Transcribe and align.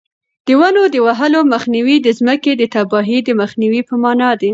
د 0.47 0.49
ونو 0.59 0.83
د 0.93 0.95
وهلو 1.05 1.39
مخنیوی 1.53 1.97
د 2.01 2.07
ځمکې 2.19 2.51
د 2.55 2.63
تباهۍ 2.73 3.19
د 3.23 3.29
مخنیوي 3.41 3.81
په 3.89 3.95
مانا 4.03 4.29
دی. 4.41 4.49